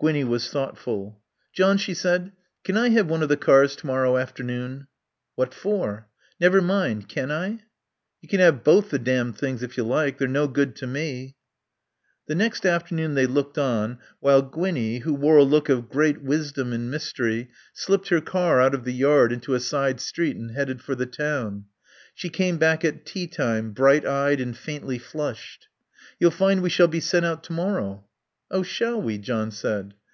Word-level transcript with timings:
Gwinnie 0.00 0.24
was 0.24 0.48
thoughtful. 0.48 1.20
"John," 1.52 1.76
she 1.76 1.92
said, 1.92 2.32
"can 2.64 2.74
I 2.78 2.88
have 2.88 3.08
one 3.10 3.22
of 3.22 3.28
the 3.28 3.36
cars 3.36 3.76
to 3.76 3.86
morrow 3.86 4.16
afternoon?" 4.16 4.86
"What 5.34 5.52
for?" 5.52 6.08
"Never 6.40 6.62
mind. 6.62 7.06
Can 7.06 7.30
I?" 7.30 7.58
"You 8.22 8.28
can 8.30 8.40
have 8.40 8.64
both 8.64 8.88
the 8.88 8.98
damned 8.98 9.36
things 9.36 9.62
if 9.62 9.76
you 9.76 9.84
like; 9.84 10.16
they're 10.16 10.26
no 10.26 10.48
good 10.48 10.74
to 10.76 10.86
me." 10.86 11.36
The 12.28 12.34
next 12.34 12.64
afternoon 12.64 13.12
they 13.12 13.26
looked 13.26 13.58
on 13.58 13.98
while 14.20 14.40
Gwinnie, 14.40 15.00
who 15.00 15.12
wore 15.12 15.36
a 15.36 15.44
look 15.44 15.68
of 15.68 15.90
great 15.90 16.22
wisdom 16.22 16.72
and 16.72 16.90
mystery, 16.90 17.50
slipped 17.74 18.08
her 18.08 18.22
car 18.22 18.58
out 18.58 18.72
of 18.74 18.84
the 18.84 18.94
yard 18.94 19.32
into 19.32 19.52
a 19.52 19.60
side 19.60 20.00
street 20.00 20.34
and 20.36 20.52
headed 20.52 20.80
for 20.80 20.94
the 20.94 21.04
town. 21.04 21.66
She 22.14 22.30
came 22.30 22.56
back 22.56 22.86
at 22.86 23.04
tea 23.04 23.26
time, 23.26 23.72
bright 23.72 24.06
eyed 24.06 24.40
and 24.40 24.56
faintly 24.56 24.96
flushed. 24.96 25.68
"You'll 26.18 26.30
find 26.30 26.62
we 26.62 26.70
shall 26.70 26.88
be 26.88 27.00
sent 27.00 27.26
out 27.26 27.44
to 27.44 27.52
morrow." 27.52 28.06
"Oh, 28.52 28.64
shall 28.64 29.00
we!" 29.00 29.16
John 29.18 29.52
said. 29.52 29.94